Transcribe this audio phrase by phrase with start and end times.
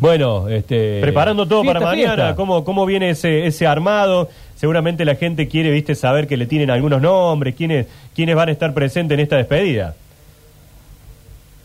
[0.00, 2.34] Bueno, este, Preparando todo para mañana, fiesta.
[2.36, 4.28] ¿cómo, cómo viene ese, ese armado?
[4.56, 8.52] Seguramente la gente quiere, viste, saber que le tienen algunos nombres, quiénes, quiénes van a
[8.52, 9.94] estar presentes en esta despedida.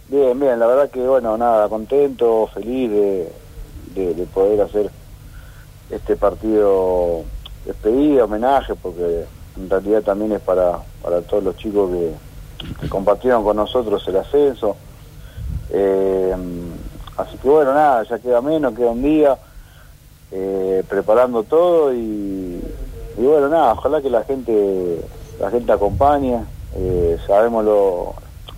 [0.10, 3.32] Bien, bien, la verdad que bueno, nada, contento, feliz de,
[3.96, 4.90] de, de poder hacer
[5.90, 7.24] este partido
[7.66, 9.26] despedida, homenaje, porque
[9.58, 12.12] en realidad también es para, para todos los chicos que,
[12.82, 14.76] que compartieron con nosotros el ascenso.
[15.72, 16.36] Eh,
[17.22, 19.38] así que bueno, nada, ya queda menos, queda un día,
[20.32, 22.62] eh, preparando todo y,
[23.18, 25.02] bueno, nada, ojalá que la gente,
[25.40, 26.40] la gente acompañe,
[26.76, 28.14] eh, sabemos lo,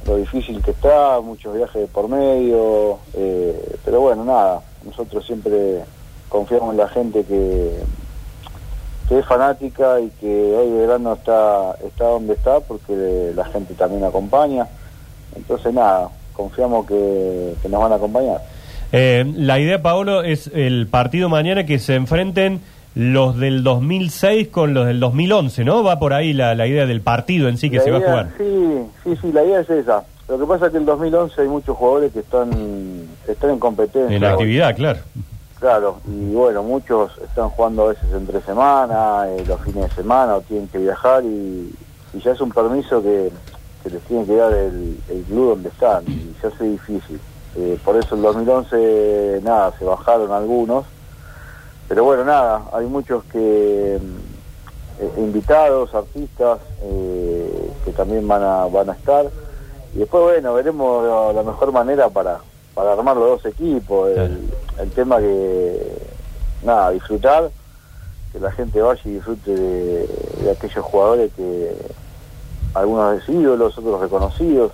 [0.06, 5.84] lo difícil que está, muchos viajes por medio, eh, pero bueno, nada, nosotros siempre
[6.30, 7.80] confiamos en la gente que,
[9.08, 14.04] que es fanática y que hoy Belgrano está, está donde está porque la gente también
[14.04, 14.68] acompaña,
[15.36, 18.42] entonces nada, confiamos que, que nos van a acompañar.
[18.92, 22.62] Eh, la idea, Paolo, es el partido mañana que se enfrenten
[22.94, 25.84] los del 2006 con los del 2011, ¿no?
[25.84, 28.02] Va por ahí la, la idea del partido en sí que La se va a
[28.02, 28.30] jugar.
[28.38, 30.04] Sí, sí, sí, la idea es esa.
[30.28, 32.50] Lo que pasa es que en el 2011 hay muchos jugadores que están,
[33.28, 34.16] están en competencia.
[34.16, 35.00] En actividad, claro.
[35.60, 40.36] Claro, y bueno, muchos están jugando a veces entre semana, eh, los fines de semana,
[40.38, 41.72] o tienen que viajar, y,
[42.14, 43.32] y ya es un permiso que,
[43.84, 47.20] que les tiene que dar el, el club donde están, y se hace difícil.
[47.56, 50.86] Eh, por eso en 2011, nada, se bajaron algunos,
[51.88, 58.66] pero bueno, nada, hay muchos que mm, eh, invitados, artistas, eh, que también van a,
[58.66, 59.26] van a estar,
[59.94, 62.40] y después, bueno, veremos la, la mejor manera para,
[62.74, 64.10] para armar los dos equipos.
[64.12, 65.98] El, el tema que,
[66.64, 67.52] nada, disfrutar,
[68.32, 70.08] que la gente vaya y disfrute de,
[70.44, 71.76] de aquellos jugadores que,
[72.74, 74.72] algunos es ídolos, otros reconocidos,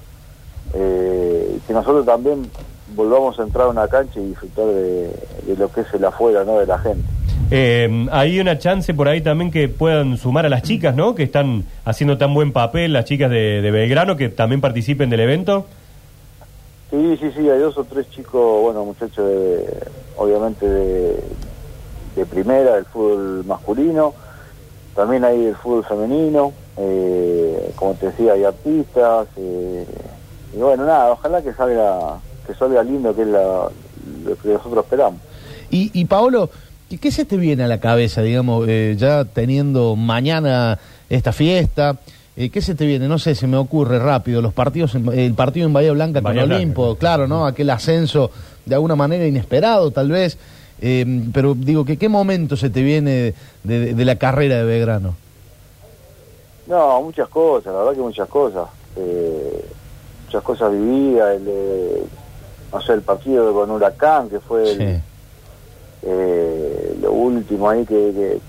[0.74, 2.50] eh, que nosotros también
[2.96, 5.14] volvamos a entrar a una cancha y disfrutar de,
[5.46, 6.60] de lo que es el afuera, ¿no?
[6.60, 7.04] De la gente.
[7.50, 11.16] Eh, hay una chance por ahí también que puedan sumar a las chicas, ¿no?
[11.16, 15.22] Que están haciendo tan buen papel, las chicas de, de Belgrano, que también participen del
[15.22, 15.66] evento.
[16.90, 19.66] Sí, sí, sí, hay dos o tres chicos, bueno, muchachos de,
[20.16, 21.24] obviamente de,
[22.16, 24.14] de primera, del fútbol masculino,
[24.96, 29.86] también hay el fútbol femenino, eh, como te decía, hay artistas, eh,
[30.56, 33.68] y bueno, nada, ojalá que salga, que salga lindo, que es la-
[34.26, 35.20] lo que nosotros esperamos.
[35.70, 36.50] Y, y Paolo,
[37.02, 40.80] ¿qué, se te viene a la cabeza, digamos, eh, ya teniendo mañana
[41.10, 41.98] esta fiesta?
[42.38, 43.08] eh, ¿Qué se te viene?
[43.08, 44.42] No sé, se me ocurre rápido.
[44.42, 47.26] Los partidos, en- el partido en Bahía Blanca Bahía con Olimpo, claro.
[47.26, 47.46] claro, ¿no?
[47.48, 48.30] Aquel ascenso
[48.66, 50.38] de alguna manera inesperado, tal vez.
[50.80, 53.34] eh, pero digo, que ¿qué momento se te viene de,
[53.64, 55.16] de- de la carrera de Belgrano?
[56.68, 58.68] No, muchas cosas, la verdad que muchas cosas.
[58.98, 59.66] Eh,
[60.26, 62.04] muchas cosas vividas, el, eh,
[62.74, 64.82] no sé, el partido con Huracán, que fue el,
[66.04, 68.40] eh, lo último ahí que, que,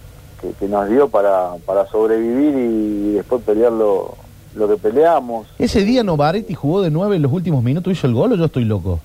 [0.41, 4.15] que- que nos dio para, para sobrevivir y después pelear lo,
[4.55, 5.47] lo que peleamos.
[5.59, 8.45] Ese día Novaretti jugó de nueve en los últimos minutos, hizo el gol o yo
[8.45, 9.01] estoy loco.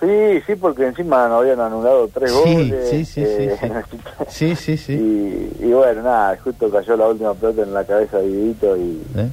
[0.00, 2.90] Sí, sí, porque encima nos habían anulado tres Sí, goles.
[2.90, 3.56] sí, sí, eh,
[4.28, 4.92] Sí, sí, sí.
[4.92, 9.02] y, y bueno, nada, justo cayó la última pelota en la cabeza de Guidito y,
[9.16, 9.28] ¿Eh?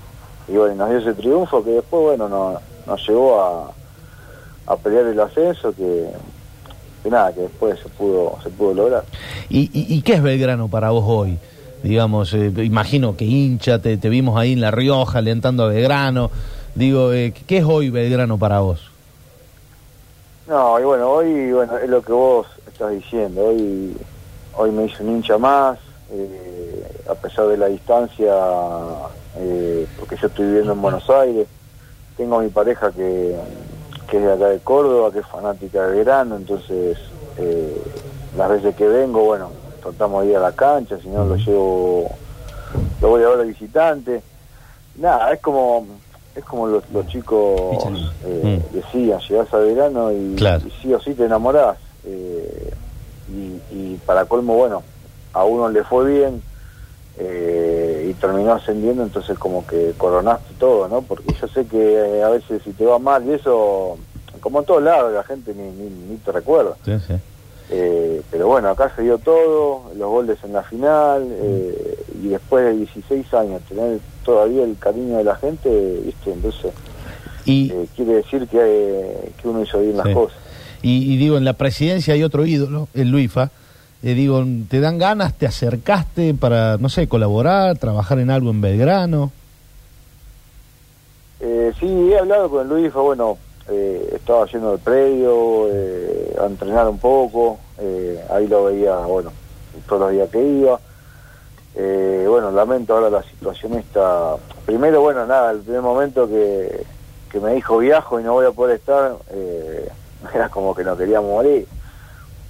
[0.47, 3.72] y bueno, nos dio ese triunfo que después, bueno, nos, nos llevó a,
[4.68, 6.07] a pelear el ascenso que,
[7.03, 9.03] que nada, que después se pudo, se pudo lograr.
[9.50, 11.38] ¿Y, y, y qué es Belgrano para vos hoy?
[11.84, 16.31] Digamos, eh, imagino que hincha, te, te vimos ahí en La Rioja alentando a Belgrano.
[16.75, 18.90] Digo, eh, ¿qué es hoy Belgrano para vos?
[20.47, 23.45] No, y bueno, hoy bueno, es lo que vos estás diciendo.
[23.45, 23.95] Hoy
[24.55, 25.79] hoy me hice un hincha más,
[26.11, 28.33] eh, a pesar de la distancia,
[29.37, 31.47] eh, porque yo estoy viviendo en Buenos Aires.
[32.17, 33.35] Tengo a mi pareja que,
[34.07, 36.97] que es de acá de Córdoba, que es fanática de verano, entonces
[37.37, 37.81] eh,
[38.37, 39.49] las veces que vengo, bueno,
[39.81, 42.09] tratamos de ir a la cancha, si no lo llevo,
[43.01, 44.21] lo voy a ver al visitante.
[44.95, 45.87] Nada, es como
[46.35, 47.85] es como los, los chicos
[48.25, 48.75] eh, Mm.
[48.75, 50.61] decían, llegás a verano y, Claro.
[50.67, 51.77] y sí o sí te enamorás.
[52.06, 52.71] eh,
[53.27, 54.83] y, y para colmo, bueno,
[55.31, 56.44] a uno le fue bien
[57.18, 61.01] eh, y terminó ascendiendo, entonces como que coronaste todo, ¿no?
[61.03, 61.77] Porque yo sé que
[62.18, 63.97] eh, a veces si te va mal y eso,
[64.41, 66.75] como en todos lados, la gente ni, ni, ni te recuerda.
[66.83, 67.13] Sí, sí.
[67.69, 72.65] Eh, pero bueno, acá se dio todo, los goles en la final, eh, y después
[72.65, 76.31] de 16 años tener todavía el cariño de la gente, ¿viste?
[76.33, 76.71] Entonces
[77.45, 80.01] Y, eh, quiere decir que, que uno hizo bien Sí.
[80.04, 80.38] las cosas.
[80.81, 83.50] y, y digo, en la presidencia hay otro ídolo, el Luifa.
[84.04, 88.59] Eh, digo, ¿te dan ganas, te acercaste para, no sé, colaborar, trabajar en algo en
[88.59, 89.31] Belgrano?
[91.39, 93.38] Eh, sí, he hablado con Luis, fue bueno,
[93.69, 99.31] eh, estaba lleno del predio, eh, a entrenar un poco, eh, ahí lo veía, bueno,
[99.88, 100.80] todos los días que iba.
[101.75, 104.36] Eh, bueno, lamento ahora la situación esta.
[104.65, 106.86] Primero, bueno, nada, el primer momento que,
[107.31, 109.15] que me dijo viajo y no voy a poder estar,
[110.33, 111.68] era como que no quería morir.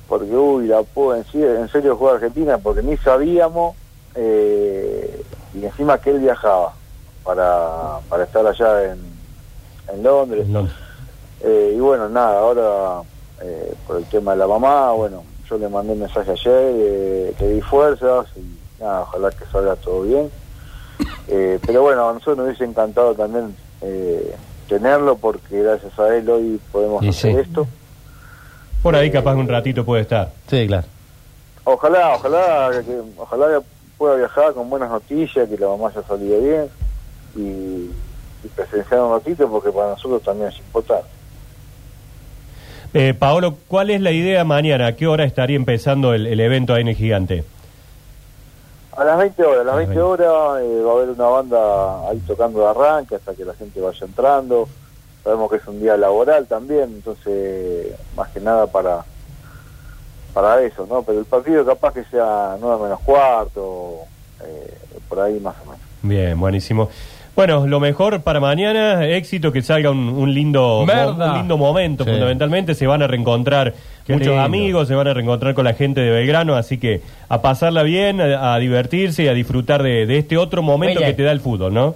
[0.10, 3.76] Porque, uy, la puedo en, serio- en serio jugar Argentina, porque ni sabíamos,
[5.56, 6.74] y encima que él viajaba
[7.24, 9.00] para, para estar allá en,
[9.94, 10.46] en Londres.
[11.44, 13.02] Eh, y bueno, nada, ahora
[13.42, 17.36] eh, por el tema de la mamá, bueno, yo le mandé un mensaje ayer, eh,
[17.40, 20.32] le di fuerzas y nada, ojalá que salga todo bien.
[21.28, 24.36] Eh, pero bueno, a nosotros nos hubiese encantado también eh,
[24.68, 27.40] tenerlo porque gracias a él hoy podemos Y hacer sí.
[27.40, 27.68] esto.
[28.82, 30.32] Por ahí capaz un ratito puede estar.
[30.48, 30.88] Sí, claro.
[31.66, 33.66] Ojalá, ojalá, que, ojalá que
[33.98, 36.70] pueda viajar con buenas noticias, que la mamá haya salido bien
[37.36, 37.40] y,
[38.44, 41.08] y presenciar un ratito porque para nosotros también es importante.
[42.94, 44.88] Eh, Paolo, ¿cuál es la idea mañana?
[44.88, 47.44] ¿A qué hora estaría empezando el, el evento ahí en el Gigante?
[48.96, 51.26] A las 20 horas, a las A las 20 horas eh, va a haber una
[51.26, 54.70] banda ahí tocando de arranque hasta que la gente vaya entrando.
[55.24, 59.04] Sabemos que es un día laboral también, entonces más que nada para
[60.34, 61.04] para eso, ¿no?
[61.04, 64.00] Pero el partido capaz que sea 9 menos cuarto,
[64.44, 65.82] eh, por ahí más o menos.
[66.02, 66.90] Bien, buenísimo.
[67.36, 72.12] Bueno, lo mejor para mañana, éxito, que salga un, un lindo, un lindo momento, Sí.
[72.12, 72.76] fundamentalmente.
[72.76, 73.74] Se van a reencontrar
[74.06, 74.42] Qué muchos lindo.
[74.44, 78.22] amigos, se van a reencontrar con la gente de Belgrano, así que a pasarla bien,
[78.22, 81.40] a, a divertirse y a disfrutar de, de este otro momento que te da el
[81.40, 81.96] fútbol, ¿no?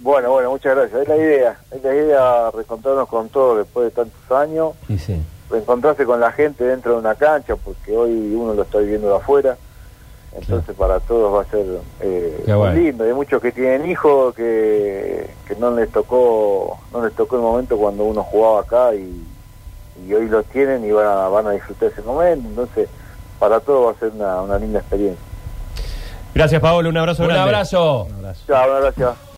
[0.00, 1.02] Bueno, bueno, muchas gracias.
[1.02, 4.68] Es la idea, es la idea reencontrarnos con todos después de tantos años,
[5.04, 5.16] sí.
[5.50, 9.16] reencontrarse con la gente dentro de una cancha, porque hoy uno lo está viviendo de
[9.16, 9.56] afuera.
[10.36, 11.66] Entonces para todos va a ser
[12.00, 13.04] eh, muy lindo.
[13.04, 17.76] Hay muchos que tienen hijos que, que no les tocó no les tocó el momento
[17.76, 19.24] cuando uno jugaba acá y,
[20.06, 22.46] y hoy lo tienen y van a, van a disfrutar ese momento.
[22.48, 22.88] Entonces
[23.38, 25.24] para todos va a ser una, una linda experiencia.
[26.34, 26.88] Gracias, Paolo.
[26.90, 27.44] Un abrazo Un grande.
[27.48, 28.04] abrazo.
[28.04, 28.40] Un abrazo.
[28.46, 29.18] Chao, gracias.